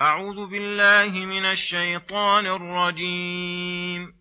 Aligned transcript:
أعوذ 0.00 0.50
بالله 0.50 1.26
من 1.26 1.44
الشيطان 1.44 2.46
الرجيم. 2.46 4.12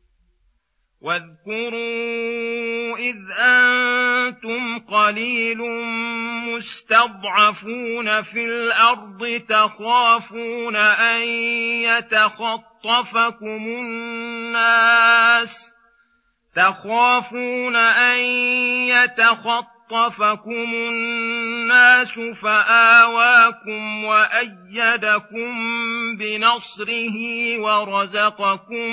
واذكروا 1.02 2.98
إذ 2.98 3.18
أنتم 3.40 4.80
قليل 4.80 5.58
مستضعفون 6.56 8.22
في 8.22 8.46
الأرض 8.46 9.42
تخافون 9.50 10.76
أن 10.76 11.24
يتخطفكم 11.84 13.66
الناس 13.80 15.74
تخافون 16.56 17.76
أن 17.76 18.20
يتخطفكم 18.90 19.77
الناس 20.78 22.20
فآواكم 22.20 24.04
وأيدكم 24.04 25.56
بنصره 26.20 27.18
ورزقكم 27.60 28.92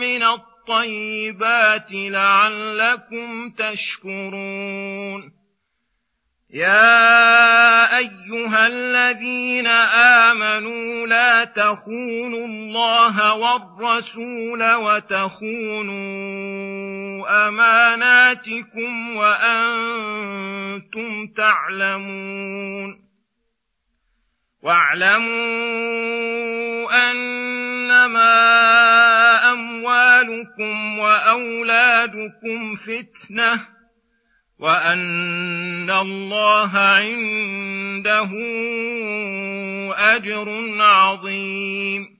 من 0.00 0.22
الطيبات 0.22 1.92
لعلكم 1.92 3.50
تشكرون 3.50 5.38
يا 6.50 7.98
ايها 7.98 8.66
الذين 8.66 9.66
امنوا 10.26 11.06
لا 11.06 11.44
تخونوا 11.44 12.46
الله 12.46 13.34
والرسول 13.34 14.74
وتخونوا 14.74 16.47
أماناتكم 17.48 19.16
وأنتم 19.16 21.26
تعلمون. 21.26 23.08
واعلموا 24.62 25.88
أنما 27.10 28.38
أموالكم 29.52 30.98
وأولادكم 30.98 32.76
فتنة 32.76 33.66
وأن 34.58 35.90
الله 35.90 36.78
عنده 36.78 38.30
أجر 39.96 40.48
عظيم. 40.80 42.18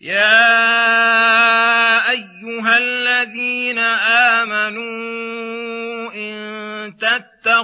يا 0.00 0.69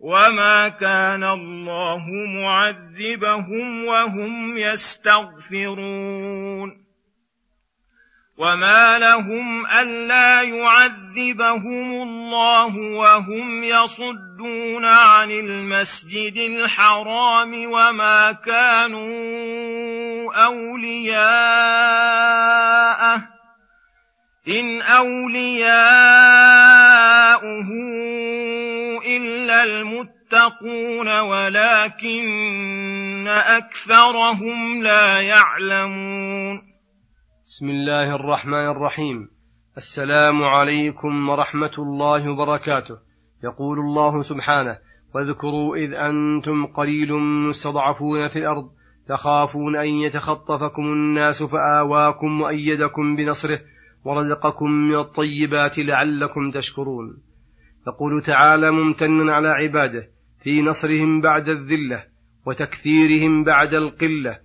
وما 0.00 0.68
كان 0.68 1.24
الله 1.24 2.04
معذبهم 2.42 3.84
وهم 3.84 4.58
يستغفرون 4.58 6.16
وما 8.38 8.98
لهم 8.98 9.66
الا 9.66 10.42
يعذبهم 10.42 12.02
الله 12.02 12.76
وهم 12.76 13.64
يصدون 13.64 14.84
عن 14.84 15.30
المسجد 15.30 16.36
الحرام 16.36 17.72
وما 17.72 18.32
كانوا 18.32 19.06
اولياءه 20.44 21.36
ان 24.48 24.82
اولياؤه 24.82 26.26
الا 29.46 29.62
المتقون 29.62 31.08
ولكن 31.20 32.24
اكثرهم 33.28 34.82
لا 34.82 35.20
يعلمون 35.20 36.62
بسم 37.46 37.70
الله 37.70 38.14
الرحمن 38.14 38.66
الرحيم 38.68 39.28
السلام 39.76 40.42
عليكم 40.42 41.28
ورحمة 41.28 41.70
الله 41.78 42.30
وبركاته. 42.30 42.96
يقول 43.44 43.78
الله 43.78 44.22
سبحانه 44.22 44.78
واذكروا 45.14 45.76
إذ 45.76 45.94
أنتم 45.94 46.66
قليل 46.66 47.12
مستضعفون 47.48 48.28
في 48.28 48.38
الأرض 48.38 48.70
تخافون 49.08 49.76
أن 49.76 49.88
يتخطفكم 49.88 50.82
الناس 50.82 51.42
فآواكم 51.42 52.40
وأيدكم 52.40 53.16
بنصره 53.16 53.60
ورزقكم 54.04 54.70
من 54.70 54.94
الطيبات 54.94 55.78
لعلكم 55.78 56.50
تشكرون. 56.50 57.25
يقول 57.86 58.22
تعالى 58.22 58.70
ممتنا 58.70 59.32
على 59.34 59.48
عباده 59.48 60.08
في 60.42 60.62
نصرهم 60.62 61.20
بعد 61.20 61.48
الذلة 61.48 62.04
وتكثيرهم 62.46 63.44
بعد 63.44 63.74
القلة 63.74 64.38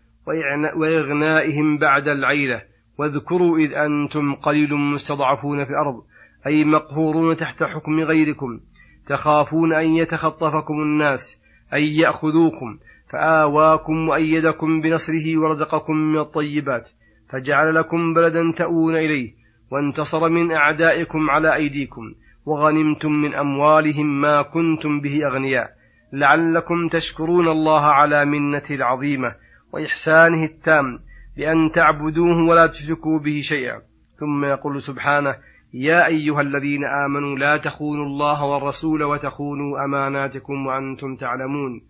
وإغنائهم 0.76 1.78
بعد 1.78 2.08
العيلة 2.08 2.62
واذكروا 2.98 3.58
إذ 3.58 3.74
أنتم 3.74 4.36
قليل 4.36 4.74
مستضعفون 4.74 5.66
في 5.66 5.70
الأرض 5.70 6.04
أي 6.48 6.66
مقهورون 6.66 7.36
تحت 7.36 7.64
حكم 7.64 8.00
غيركم 8.00 8.60
تخافون 9.08 9.74
أن 9.74 9.96
يتخطفكم 9.96 10.74
الناس 10.74 11.42
أن 11.74 11.84
يأخذوكم 11.84 12.80
فآواكم 13.12 14.10
وأيدكم 14.10 14.82
بنصره 14.82 15.38
ورزقكم 15.38 15.94
من 15.96 16.20
الطيبات 16.20 16.90
فجعل 17.30 17.76
لكم 17.76 18.14
بلدا 18.14 18.52
تأوون 18.58 18.96
إليه 18.96 19.34
وانتصر 19.72 20.30
من 20.30 20.52
أعدائكم 20.52 21.30
على 21.30 21.56
أيديكم 21.56 22.14
وغنمتم 22.46 23.12
من 23.12 23.36
أموالهم 23.36 24.22
ما 24.22 24.42
كنتم 24.42 25.02
به 25.02 25.20
أغنياء. 25.32 25.70
لعلكم 26.14 26.88
تشكرون 26.88 27.48
الله 27.48 27.82
على 27.82 28.26
منته 28.26 28.76
العظيمة 28.76 29.36
وإحسانه 29.74 30.44
التام 30.44 31.00
بأن 31.38 31.70
تعبدوه 31.70 32.50
ولا 32.50 32.68
تشركوا 32.68 33.20
به 33.20 33.40
شيئا. 33.42 33.82
ثم 34.20 34.46
يقول 34.46 34.82
سبحانه 34.82 35.36
يا 35.74 36.08
أيها 36.08 36.42
الذين 36.42 36.82
آمنوا 37.06 37.36
لا 37.36 37.58
تخونوا 37.58 38.06
الله 38.06 38.44
والرسول 38.44 39.04
وتخونوا 39.04 39.86
أماناتكم 39.86 40.68
وأنتم 40.68 41.16
تعلمون. 41.16 41.82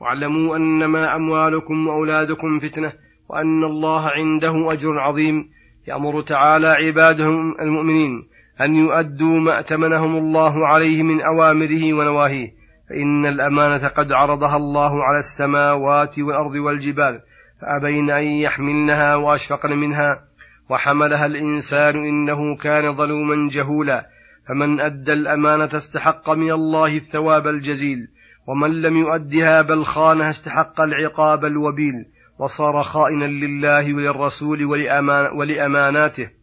واعلموا 0.00 0.56
أنما 0.56 1.16
أموالكم 1.16 1.88
وأولادكم 1.88 2.58
فتنة 2.58 2.92
وأن 3.28 3.64
الله 3.64 4.10
عنده 4.10 4.72
أجر 4.72 4.98
عظيم. 5.00 5.50
يأمر 5.88 6.22
تعالى 6.22 6.68
عباده 6.68 7.24
المؤمنين 7.60 8.31
أن 8.64 8.74
يؤدوا 8.74 9.40
ما 9.40 9.60
أتمنهم 9.60 10.16
الله 10.16 10.66
عليه 10.66 11.02
من 11.02 11.20
أوامره 11.20 11.92
ونواهيه. 11.92 12.48
فإن 12.88 13.26
الأمانة 13.26 13.88
قد 13.88 14.12
عرضها 14.12 14.56
الله 14.56 15.04
على 15.04 15.18
السماوات 15.18 16.18
والأرض 16.18 16.54
والجبال 16.54 17.20
فأبين 17.60 18.10
أن 18.10 18.24
يحملنها 18.24 19.16
وأشفقن 19.16 19.70
منها. 19.70 20.24
وحملها 20.70 21.26
الإنسان 21.26 21.96
إنه 21.96 22.56
كان 22.56 22.96
ظلوما 22.96 23.48
جهولا. 23.50 24.06
فمن 24.48 24.80
أدى 24.80 25.12
الأمانة 25.12 25.76
استحق 25.76 26.30
من 26.30 26.52
الله 26.52 26.96
الثواب 26.96 27.46
الجزيل. 27.46 27.98
ومن 28.46 28.82
لم 28.82 28.96
يؤدها 28.96 29.62
بل 29.62 29.84
خانها 29.84 30.30
استحق 30.30 30.80
العقاب 30.80 31.44
الوبيل. 31.44 31.94
وصار 32.38 32.82
خائنا 32.82 33.24
لله 33.24 33.94
وللرسول 33.94 34.64
ولأمان 34.64 35.38
ولأماناته. 35.38 36.41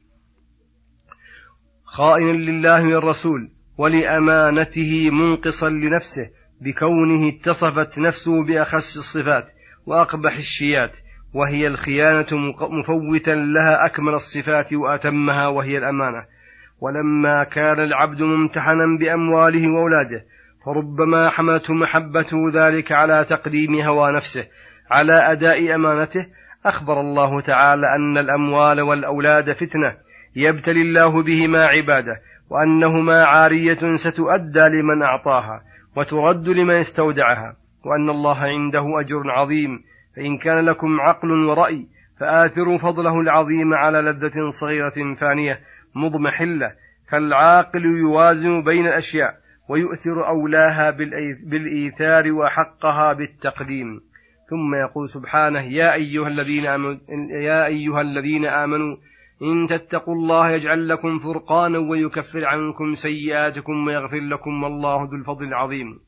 خائنا 1.91 2.31
لله 2.31 2.87
وللرسول 2.87 3.49
ولأمانته 3.77 5.09
منقصا 5.11 5.69
لنفسه 5.69 6.29
بكونه 6.61 7.29
اتصفت 7.29 7.99
نفسه 7.99 8.43
بأخس 8.43 8.97
الصفات 8.97 9.47
وأقبح 9.85 10.37
الشيات 10.37 10.97
وهي 11.33 11.67
الخيانة 11.67 12.27
مفوتا 12.79 13.31
لها 13.31 13.85
أكمل 13.85 14.13
الصفات 14.13 14.73
وأتمها 14.73 15.47
وهي 15.47 15.77
الأمانة. 15.77 16.25
ولما 16.81 17.43
كان 17.43 17.79
العبد 17.79 18.21
ممتحنا 18.21 18.97
بأمواله 18.99 19.71
وأولاده 19.73 20.25
فربما 20.65 21.29
حملته 21.29 21.73
محبته 21.73 22.37
ذلك 22.53 22.91
على 22.91 23.25
تقديم 23.29 23.81
هوى 23.81 24.11
نفسه 24.11 24.47
على 24.91 25.31
أداء 25.31 25.75
أمانته 25.75 26.27
أخبر 26.65 27.01
الله 27.01 27.41
تعالى 27.41 27.95
أن 27.95 28.17
الأموال 28.17 28.81
والأولاد 28.81 29.53
فتنة 29.53 30.08
يبتلي 30.35 30.81
الله 30.81 31.23
بهما 31.23 31.65
عباده 31.65 32.21
وأنهما 32.49 33.23
عارية 33.23 33.95
ستؤدى 33.95 34.59
لمن 34.59 35.01
أعطاها 35.01 35.61
وترد 35.97 36.49
لمن 36.49 36.75
استودعها 36.75 37.55
وأن 37.85 38.09
الله 38.09 38.37
عنده 38.37 38.99
أجر 38.99 39.31
عظيم 39.31 39.83
فإن 40.15 40.37
كان 40.37 40.65
لكم 40.65 41.01
عقل 41.01 41.31
ورأي 41.31 41.87
فآثروا 42.19 42.77
فضله 42.77 43.21
العظيم 43.21 43.73
على 43.73 44.01
لذة 44.01 44.49
صغيرة 44.49 45.15
فانية 45.19 45.59
مضمحلة 45.95 46.71
فالعاقل 47.11 47.85
يوازن 47.85 48.63
بين 48.63 48.87
الأشياء 48.87 49.33
ويؤثر 49.69 50.27
أولاها 50.27 50.91
بالإيثار 51.43 52.31
وأحقها 52.31 53.13
بالتقديم. 53.13 54.01
ثم 54.49 54.75
يقول 54.75 55.09
سبحانه 55.09 55.61
يا 55.61 55.93
أيها 55.93 56.27
الذين 56.27 56.65
آمنوا 56.65 56.95
يا 57.41 57.65
أيها 57.65 58.01
الذين 58.01 58.45
آمنوا 58.45 58.97
إن 59.43 59.67
تتقوا 59.67 60.15
الله 60.15 60.51
يجعل 60.51 60.89
لكم 60.89 61.19
فرقانا 61.19 61.77
ويكفر 61.77 62.45
عنكم 62.45 62.93
سيئاتكم 62.93 63.87
ويغفر 63.87 64.19
لكم 64.19 64.63
والله 64.63 65.03
ذو 65.03 65.15
الفضل 65.15 65.45
العظيم. 65.45 65.99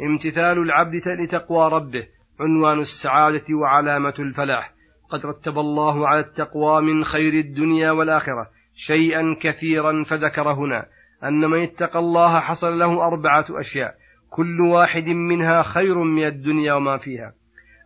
امتثال 0.00 0.58
العبد 0.58 1.02
لتقوى 1.24 1.68
ربه 1.72 2.06
عنوان 2.40 2.78
السعادة 2.78 3.44
وعلامة 3.60 4.14
الفلاح. 4.18 4.72
قد 5.10 5.26
رتب 5.26 5.58
الله 5.58 6.08
على 6.08 6.20
التقوى 6.20 6.82
من 6.82 7.04
خير 7.04 7.32
الدنيا 7.32 7.90
والآخرة 7.90 8.50
شيئا 8.74 9.36
كثيرا 9.40 10.04
فذكر 10.04 10.52
هنا 10.52 10.86
أن 11.24 11.40
من 11.40 11.62
اتقى 11.62 11.98
الله 11.98 12.40
حصل 12.40 12.78
له 12.78 13.06
أربعة 13.06 13.46
أشياء 13.50 13.94
كل 14.30 14.60
واحد 14.60 15.04
منها 15.04 15.62
خير 15.62 15.98
من 15.98 16.26
الدنيا 16.26 16.72
وما 16.72 16.96
فيها. 16.96 17.32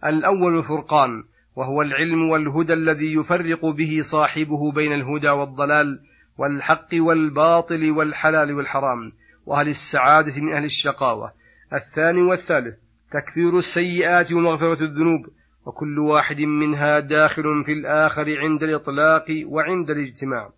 الأول 0.05 0.59
الفرقان 0.59 1.25
وهو 1.56 1.83
العلم 1.83 2.31
والهدى 2.31 2.73
الذي 2.73 3.15
يفرق 3.15 3.67
به 3.67 3.99
صاحبه 4.01 4.73
بين 4.73 4.93
الهدى 4.93 5.29
والضلال 5.29 6.01
والحق 6.39 6.89
والباطل 6.93 7.91
والحلال 7.91 8.53
والحرام 8.53 9.12
وأهل 9.47 9.69
السعادة 9.69 10.35
من 10.37 10.55
أهل 10.55 10.65
الشقاوة. 10.65 11.33
الثاني 11.73 12.23
والثالث 12.23 12.75
تكفير 13.12 13.56
السيئات 13.56 14.33
ومغفرة 14.33 14.85
الذنوب 14.85 15.21
وكل 15.67 15.99
واحد 15.99 16.41
منها 16.41 17.01
داخل 17.01 17.43
في 17.67 17.73
الآخر 17.73 18.39
عند 18.39 18.62
الإطلاق 18.62 19.25
وعند 19.47 19.91
الاجتماع. 19.91 20.51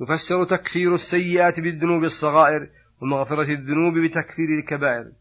يفسر 0.00 0.44
تكفير 0.44 0.92
السيئات 0.92 1.60
بالذنوب 1.60 2.04
الصغائر 2.04 2.68
ومغفرة 3.02 3.50
الذنوب 3.52 3.94
بتكفير 3.94 4.48
الكبائر. 4.60 5.12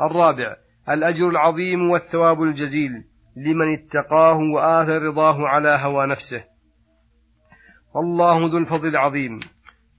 الرابع 0.00 0.56
الأجر 0.88 1.28
العظيم 1.28 1.90
والثواب 1.90 2.42
الجزيل. 2.42 3.04
لمن 3.46 3.72
اتقاه 3.72 4.38
وآثر 4.54 5.02
رضاه 5.02 5.48
على 5.48 5.78
هوى 5.82 6.06
نفسه. 6.06 6.44
والله 7.94 8.50
ذو 8.52 8.58
الفضل 8.58 8.88
العظيم. 8.88 9.40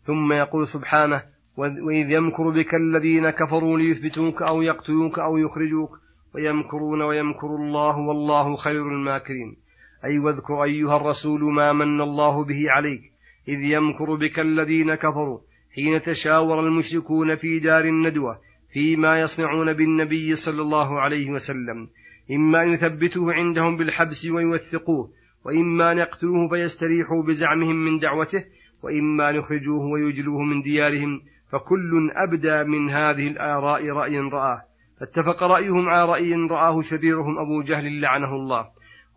ثم 0.04 0.34
يقول 0.34 0.68
سبحانه 0.68 1.24
وإذ 1.58 2.12
يمكر 2.12 2.50
بك 2.50 2.76
الذين 2.76 3.30
كفروا 3.30 3.78
ليثبتوك 3.78 4.42
أو 4.42 4.62
يقتلوك 4.62 5.20
أو 5.20 5.38
يخرجوك. 5.38 6.00
ويمكرون 6.36 7.02
ويمكر 7.02 7.48
الله 7.48 7.98
والله 7.98 8.56
خير 8.56 8.88
الماكرين. 8.88 9.58
أي 10.06 10.20
واذكر 10.20 10.64
أيها 10.64 10.98
الرسول 10.98 11.54
ما 11.54 11.74
من 11.74 12.02
الله 12.02 12.44
به 12.44 12.62
عليك. 12.70 13.02
إذ 13.48 13.60
يمكر 13.62 14.16
بك 14.16 14.40
الذين 14.40 14.96
كفروا 14.96 15.40
حين 15.76 16.02
تشاور 16.02 16.60
المشركون 16.60 17.36
في 17.36 17.60
دار 17.60 17.86
الندوة 17.86 18.40
فيما 18.74 19.20
يصنعون 19.20 19.74
بالنبي 19.74 20.36
صلى 20.36 20.62
الله 20.62 21.02
عليه 21.02 21.32
وسلم. 21.32 21.90
إما 22.32 22.64
أن 22.64 22.70
يثبتوه 22.70 23.34
عندهم 23.34 23.78
بالحبس 23.78 24.26
ويوثقوه 24.26 25.10
وإما 25.46 25.92
أن 25.92 25.98
يقتلوه 25.98 26.48
فيستريحوا 26.50 27.24
بزعمهم 27.24 27.76
من 27.76 28.00
دعوته 28.00 28.46
وإما 28.84 29.30
أن 29.30 29.36
يخرجوه 29.36 29.86
ويجلوه 29.86 30.42
من 30.42 30.62
ديارهم 30.62 31.22
فكل 31.52 32.12
أبدى 32.16 32.64
من 32.64 32.90
هذه 32.90 33.28
الآراء 33.28 33.86
رأيا 33.86 34.22
رآه. 34.22 34.62
فاتفق 35.00 35.44
رأيهم 35.44 35.90
على 35.90 36.12
رأي 36.12 36.34
رآه 36.34 36.82
شريرهم 36.82 37.40
أبو 37.40 37.62
جهل 37.62 38.02
لعنه 38.02 38.36
الله. 38.36 38.68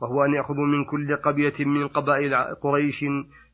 وهو 0.02 0.24
أن 0.24 0.34
يأخذوا 0.34 0.66
من 0.66 0.84
كل 0.84 1.16
قبيلة 1.16 1.64
من 1.64 1.88
قبائل 1.88 2.34
قريش 2.34 3.04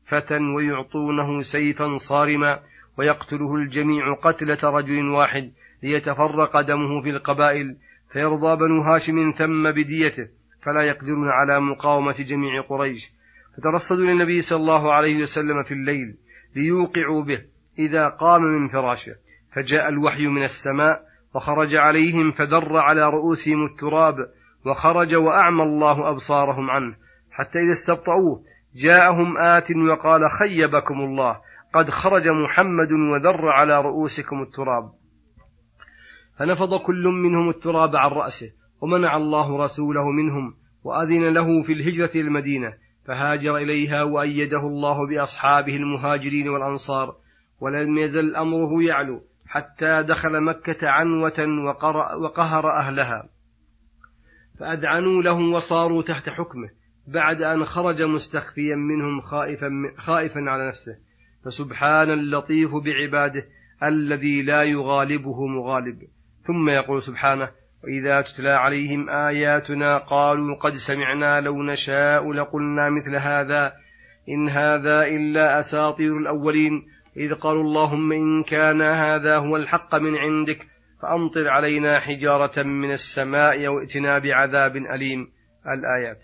فتى 0.07 0.37
ويعطونه 0.55 1.39
سيفا 1.39 1.95
صارما 1.95 2.59
ويقتله 2.97 3.55
الجميع 3.55 4.13
قتلة 4.13 4.69
رجل 4.69 5.09
واحد 5.09 5.51
ليتفرق 5.83 6.61
دمه 6.61 7.01
في 7.01 7.09
القبائل 7.09 7.75
فيرضى 8.11 8.55
بنو 8.55 8.81
هاشم 8.81 9.33
ثم 9.37 9.71
بديته 9.71 10.27
فلا 10.61 10.81
يقدرون 10.81 11.29
على 11.29 11.59
مقاومة 11.59 12.15
جميع 12.29 12.61
قريش. 12.61 13.11
فترصدوا 13.57 14.05
للنبي 14.05 14.41
صلى 14.41 14.59
الله 14.59 14.93
عليه 14.93 15.23
وسلم 15.23 15.63
في 15.63 15.73
الليل 15.73 16.17
ليوقعوا 16.55 17.23
به 17.23 17.41
إذا 17.79 18.07
قام 18.07 18.41
من 18.43 18.67
فراشه. 18.67 19.15
فجاء 19.55 19.89
الوحي 19.89 20.27
من 20.27 20.43
السماء 20.43 21.01
وخرج 21.35 21.75
عليهم 21.75 22.31
فدر 22.31 22.77
على 22.77 23.09
رؤوسهم 23.09 23.65
التراب 23.65 24.15
وخرج 24.65 25.15
وأعمى 25.15 25.63
الله 25.63 26.09
أبصارهم 26.09 26.69
عنه. 26.69 26.95
حتى 27.31 27.59
إذا 27.59 27.71
استبطأوه 27.71 28.43
جاءهم 28.75 29.37
آت 29.37 29.71
وقال 29.71 30.21
خيبكم 30.39 30.93
الله 30.93 31.37
قد 31.73 31.89
خرج 31.89 32.27
محمد 32.27 32.91
وذر 32.91 33.49
على 33.49 33.81
رؤوسكم 33.81 34.41
التراب. 34.41 34.98
فنفض 36.39 36.79
كل 36.79 37.03
منهم 37.03 37.49
التراب 37.49 37.95
عن 37.95 38.11
رأسه 38.11 38.51
ومنع 38.81 39.17
الله 39.17 39.63
رسوله 39.63 40.11
منهم 40.11 40.53
وأذن 40.83 41.33
له 41.33 41.63
في 41.63 41.73
الهجرة 41.73 42.11
إلى 42.15 42.21
المدينة 42.21 42.73
فهاجر 43.05 43.57
إليها 43.57 44.03
وأيده 44.03 44.59
الله 44.59 45.07
بأصحابه 45.07 45.75
المهاجرين 45.75 46.49
والأنصار 46.49 47.15
ولم 47.61 47.97
يزل 47.97 48.35
أمره 48.35 48.83
يعلو 48.83 49.21
حتى 49.47 50.03
دخل 50.03 50.41
مكة 50.43 50.89
عنوة 50.89 51.65
وقهر 52.21 52.71
أهلها. 52.77 53.29
فأذعنوا 54.59 55.21
له 55.21 55.55
وصاروا 55.55 56.03
تحت 56.03 56.29
حكمه 56.29 56.69
بعد 57.07 57.41
أن 57.41 57.63
خرج 57.65 58.01
مستخفيا 58.01 58.75
منهم 58.75 59.21
خائفا, 59.21 59.69
خائفا 59.97 60.39
على 60.39 60.67
نفسه. 60.67 60.97
فسبحان 61.45 62.11
اللطيف 62.11 62.69
بعباده 62.85 63.45
الذي 63.83 64.41
لا 64.41 64.63
يغالبه 64.63 65.47
مغالب. 65.47 66.07
ثم 66.47 66.69
يقول 66.69 67.01
سبحانه 67.01 67.49
وإذا 67.83 68.21
تتلى 68.21 68.49
عليهم 68.49 69.09
آياتنا 69.09 69.97
قالوا 69.97 70.55
قد 70.55 70.71
سمعنا 70.71 71.41
لو 71.41 71.63
نشاء 71.63 72.31
لقلنا 72.31 72.89
مثل 72.89 73.15
هذا. 73.15 73.73
إن 74.29 74.49
هذا 74.49 75.03
إلا 75.03 75.59
أساطير 75.59 76.17
الأولين. 76.17 76.85
إذ 77.17 77.33
قالوا 77.33 77.61
اللهم 77.61 78.11
إن 78.11 78.43
كان 78.43 78.81
هذا 78.81 79.37
هو 79.37 79.55
الحق 79.55 79.95
من 79.95 80.15
عندك 80.15 80.67
فأمطر 81.01 81.47
علينا 81.47 81.99
حجارة 81.99 82.63
من 82.63 82.91
السماء 82.91 83.67
وائتنا 83.67 84.19
بعذاب 84.19 84.75
أليم. 84.75 85.27
الآيات. 85.67 86.21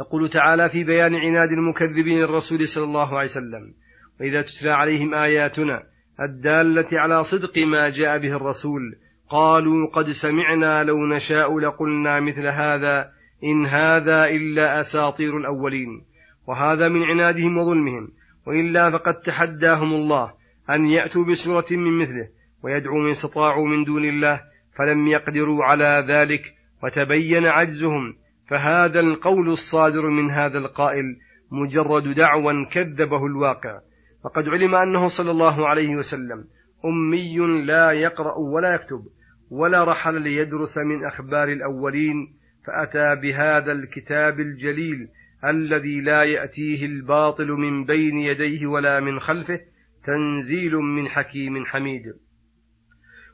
يقول 0.00 0.28
تعالى 0.28 0.68
في 0.68 0.84
بيان 0.84 1.14
عناد 1.14 1.48
المكذبين 1.48 2.22
الرسول 2.22 2.58
صلى 2.58 2.84
الله 2.84 3.18
عليه 3.18 3.28
وسلم 3.28 3.74
وإذا 4.20 4.42
تتلى 4.42 4.70
عليهم 4.70 5.14
آياتنا 5.14 5.82
الدالة 6.20 6.88
على 6.92 7.22
صدق 7.22 7.66
ما 7.66 7.88
جاء 7.88 8.18
به 8.18 8.36
الرسول. 8.36 8.96
قالوا 9.28 9.90
قد 9.90 10.10
سمعنا 10.10 10.84
لو 10.84 11.06
نشاء 11.06 11.58
لقلنا 11.58 12.20
مثل 12.20 12.46
هذا 12.46 13.10
إن 13.44 13.66
هذا 13.66 14.24
إلا 14.24 14.80
أساطير 14.80 15.36
الأولين. 15.36 16.04
وهذا 16.46 16.88
من 16.88 17.02
عنادهم 17.02 17.58
وظلمهم 17.58 18.08
وإلا 18.46 18.90
فقد 18.90 19.14
تحداهم 19.14 19.92
الله 19.94 20.32
أن 20.70 20.86
يأتوا 20.86 21.24
بسورة 21.24 21.66
من 21.70 21.98
مثله 21.98 22.28
ويدعوا 22.62 23.02
من 23.02 23.10
استطاعوا 23.10 23.68
من 23.68 23.84
دون 23.84 24.04
الله 24.04 24.40
فلم 24.78 25.06
يقدروا 25.06 25.64
على 25.64 26.04
ذلك 26.08 26.42
وتبين 26.82 27.46
عجزهم. 27.46 28.16
فهذا 28.48 29.00
القول 29.00 29.48
الصادر 29.48 30.10
من 30.10 30.30
هذا 30.30 30.58
القائل 30.58 31.04
مجرد 31.50 32.14
دعوى 32.14 32.66
كذبه 32.66 33.26
الواقع. 33.26 33.80
فقد 34.24 34.48
علم 34.48 34.74
أنه 34.74 35.06
صلى 35.06 35.30
الله 35.30 35.68
عليه 35.68 35.96
وسلم 35.96 36.44
أمي 36.84 37.64
لا 37.64 37.92
يقرأ 37.92 38.38
ولا 38.38 38.74
يكتب 38.74 39.04
ولا 39.50 39.84
رحل 39.84 40.22
ليدرس 40.22 40.78
من 40.78 41.06
أخبار 41.06 41.48
الأولين 41.48 42.34
فأتى 42.66 43.20
بهذا 43.20 43.72
الكتاب 43.72 44.40
الجليل 44.40 45.08
الذي 45.44 46.00
لا 46.00 46.22
يأتيه 46.22 46.86
الباطل 46.86 47.48
من 47.48 47.84
بين 47.84 48.16
يديه 48.16 48.66
ولا 48.66 49.00
من 49.00 49.20
خلفه 49.20 49.60
تنزيل 50.04 50.72
من 50.72 51.08
حكيم 51.08 51.64
حميد. 51.64 52.02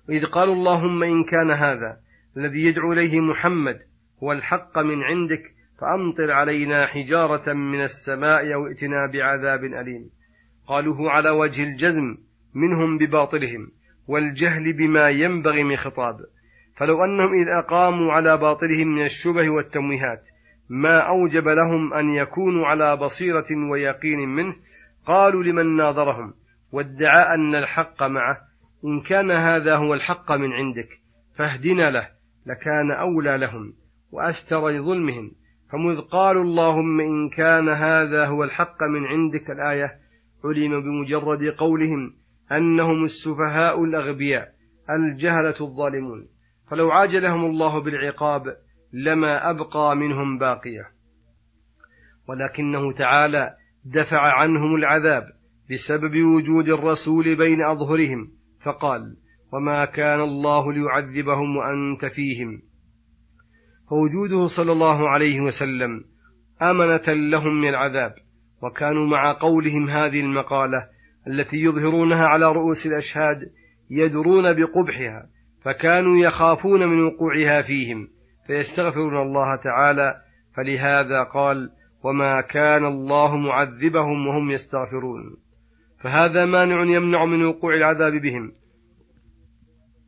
وإذ 0.08 0.26
قالوا 0.26 0.54
اللهم 0.54 1.02
إن 1.02 1.24
كان 1.24 1.50
هذا 1.50 2.00
الذي 2.36 2.66
يدعو 2.66 2.92
إليه 2.92 3.20
محمد 3.20 3.78
هو 4.22 4.32
الحق 4.32 4.78
من 4.78 5.02
عندك 5.02 5.42
فأمطر 5.80 6.30
علينا 6.30 6.86
حجارة 6.86 7.52
من 7.52 7.82
السماء 7.82 8.54
أو 8.54 8.66
ائتنا 8.66 9.10
بعذاب 9.12 9.64
أليم. 9.64 10.10
قالوه 10.70 11.10
على 11.10 11.30
وجه 11.30 11.62
الجزم 11.62 12.16
منهم 12.54 12.98
بباطلهم 12.98 13.70
والجهل 14.08 14.72
بما 14.72 15.08
ينبغي 15.08 15.64
من 15.64 15.76
خطاب. 15.76 16.16
فلو 16.76 17.04
أنهم 17.04 17.34
إذ 17.42 17.48
أقاموا 17.64 18.12
على 18.12 18.36
باطلهم 18.36 18.88
من 18.88 19.02
الشبه 19.02 19.50
والتمويهات 19.50 20.22
ما 20.68 20.98
أوجب 20.98 21.48
لهم 21.48 21.94
أن 21.94 22.14
يكونوا 22.14 22.66
على 22.66 22.96
بصيرة 22.96 23.46
ويقين 23.70 24.18
منه 24.28 24.54
قالوا 25.06 25.44
لمن 25.44 25.76
ناظرهم 25.76 26.34
وادعى 26.72 27.34
أن 27.34 27.54
الحق 27.54 28.02
معه 28.02 28.38
إن 28.84 29.00
كان 29.00 29.30
هذا 29.30 29.76
هو 29.76 29.94
الحق 29.94 30.32
من 30.32 30.52
عندك 30.52 30.88
فاهدنا 31.36 31.90
له 31.90 32.08
لكان 32.46 32.90
أولى 32.90 33.38
لهم 33.38 33.72
وأستر 34.12 34.68
لظلمهم. 34.68 35.32
فمذ 35.72 36.00
قالوا 36.00 36.42
اللهم 36.42 37.00
إن 37.00 37.28
كان 37.28 37.68
هذا 37.68 38.26
هو 38.26 38.44
الحق 38.44 38.82
من 38.82 39.06
عندك 39.06 39.50
الآية 39.50 40.09
علم 40.44 40.80
بمجرد 40.80 41.44
قولهم 41.44 42.14
أنهم 42.52 43.02
السفهاء 43.02 43.84
الأغبياء 43.84 44.48
الجهلة 44.90 45.54
الظالمون. 45.60 46.28
فلو 46.70 46.90
عاجلهم 46.90 47.44
الله 47.44 47.80
بالعقاب 47.82 48.42
لما 48.92 49.50
أبقى 49.50 49.96
منهم 49.96 50.38
باقية. 50.38 50.90
ولكنه 52.28 52.92
تعالى 52.92 53.54
دفع 53.84 54.40
عنهم 54.40 54.74
العذاب 54.74 55.22
بسبب 55.70 56.22
وجود 56.22 56.68
الرسول 56.68 57.36
بين 57.36 57.62
أظهرهم 57.62 58.32
فقال 58.64 59.16
وما 59.52 59.84
كان 59.84 60.20
الله 60.20 60.72
ليعذبهم 60.72 61.56
وأنت 61.56 62.04
فيهم. 62.04 62.62
فوجوده 63.90 64.44
صلى 64.44 64.72
الله 64.72 65.08
عليه 65.08 65.40
وسلم 65.40 66.04
أمنة 66.62 67.28
لهم 67.30 67.60
من 67.60 67.68
العذاب. 67.68 68.14
وكانوا 68.62 69.06
مع 69.06 69.32
قولهم 69.32 69.88
هذه 69.88 70.20
المقالة 70.20 70.88
التي 71.26 71.56
يظهرونها 71.56 72.26
على 72.26 72.52
رؤوس 72.52 72.86
الأشهاد 72.86 73.52
يدرون 73.90 74.52
بقبحها 74.52 75.26
فكانوا 75.64 76.18
يخافون 76.18 76.80
من 76.80 77.04
وقوعها 77.04 77.62
فيهم 77.62 78.08
فيستغفرون 78.46 79.16
الله 79.16 79.56
تعالى 79.56 80.14
فلهذا 80.56 81.22
قال 81.22 81.70
وما 82.04 82.40
كان 82.40 82.84
الله 82.84 83.36
معذبهم 83.36 84.26
وهم 84.26 84.50
يستغفرون 84.50 85.36
فهذا 86.02 86.44
مانع 86.46 86.96
يمنع 86.96 87.24
من 87.24 87.44
وقوع 87.44 87.74
العذاب 87.74 88.12
بهم. 88.12 88.52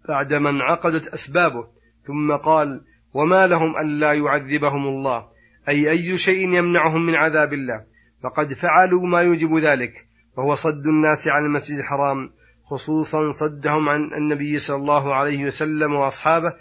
بعدما 0.08 0.50
انعقدت 0.50 1.06
أسبابه 1.06 1.66
ثم 2.06 2.36
قال 2.36 2.80
وما 3.14 3.46
لهم 3.46 3.76
ألا 3.76 4.12
يعذبهم 4.12 4.86
الله 4.86 5.26
أي 5.68 5.90
أي 5.90 6.18
شيء 6.18 6.48
يمنعهم 6.48 7.06
من 7.06 7.14
عذاب 7.14 7.52
الله. 7.52 7.84
فقد 8.22 8.52
فعلوا 8.54 9.06
ما 9.06 9.20
يوجب 9.20 9.56
ذلك 9.56 9.92
وهو 10.36 10.54
صد 10.54 10.86
الناس 10.86 11.28
عن 11.28 11.44
المسجد 11.44 11.78
الحرام 11.78 12.30
خصوصا 12.64 13.30
صدهم 13.30 13.88
عن 13.88 14.12
النبي 14.12 14.58
صلى 14.58 14.76
الله 14.76 15.14
عليه 15.14 15.44
وسلم 15.44 15.94
وأصحابه 15.94 16.52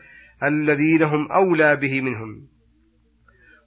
الذين 0.43 1.03
هم 1.03 1.31
أولى 1.31 1.75
به 1.75 2.01
منهم. 2.01 2.47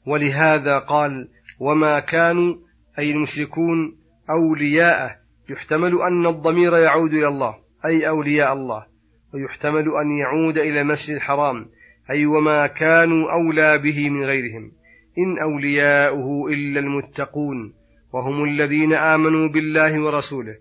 ولهذا 0.06 0.78
قال 0.78 1.28
وما 1.60 2.00
كانوا 2.00 2.54
أي 2.98 3.12
المشركون 3.12 3.96
اولياءه 4.30 5.16
يحتمل 5.50 6.02
أن 6.02 6.26
الضمير 6.26 6.76
يعود 6.76 7.14
إلى 7.14 7.28
الله 7.28 7.54
أي 7.86 8.08
أولياء 8.08 8.52
الله. 8.52 8.86
ويحتمل 9.34 9.84
أن 10.02 10.16
يعود 10.18 10.58
إلى 10.58 10.80
المسجد 10.80 11.16
الحرام 11.16 11.66
أي 12.10 12.26
وما 12.26 12.66
كانوا 12.66 13.32
أولى 13.32 13.78
به 13.78 14.10
من 14.10 14.24
غيرهم. 14.24 14.72
إن 15.18 15.38
أولياؤه 15.42 16.48
إلا 16.48 16.80
المتقون. 16.80 17.74
وهم 18.14 18.44
الذين 18.44 18.92
آمنوا 18.92 19.49
بالله 19.49 20.02
ورسوله 20.04 20.56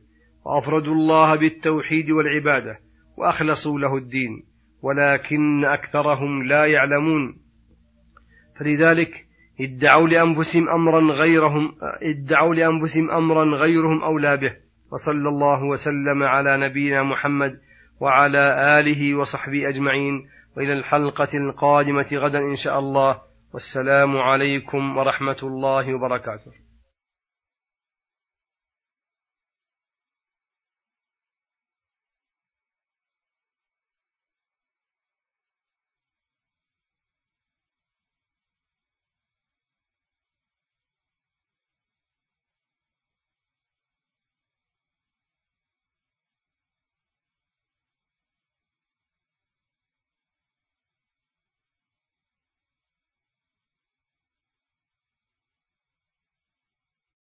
وأفردوا 0.46 0.94
الله 0.94 1.36
بالتوحيد 1.36 2.12
والعبادة 2.12 2.80
وأخلصوا 3.18 3.80
له 3.80 3.98
الدين 3.98 4.44
ولكن 4.82 5.66
أكثرهم 5.66 6.44
لا 6.44 6.66
يعلمون. 6.66 7.38
فلذلك 8.60 9.26
ادعوا 9.62 10.08
لأنفسهم 10.08 10.70
امرا 10.70 11.14
غيرهم 11.14 11.76
ادعوا 12.02 12.56
لأنفسهم 12.56 13.12
امرا 13.12 13.58
غيرهم 13.58 14.04
أولى 14.04 14.38
به 14.38 14.54
وصلى 14.92 15.30
الله 15.30 15.64
وسلم 15.64 16.24
على 16.24 16.70
نبينا 16.70 17.04
محمد 17.04 17.60
وعلى 18.00 18.80
آله 18.80 19.16
وصحبه 19.16 19.70
أجمعين. 19.70 20.28
وإلى 20.58 20.74
الحلقة 20.74 21.38
القادمة 21.38 22.08
غدا 22.14 22.40
إن 22.40 22.56
شاء 22.56 22.80
الله. 22.80 23.22
والسلام 23.54 24.18
عليكم 24.18 24.98
ورحمة 24.98 25.38
الله 25.44 25.94
وبركاته. 25.94 26.63